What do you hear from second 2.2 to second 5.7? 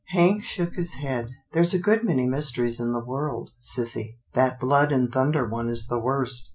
mysteries in the world, sissy. That blood and thunder one